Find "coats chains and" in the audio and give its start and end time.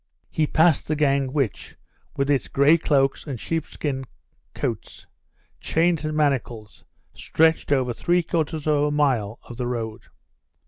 4.55-6.17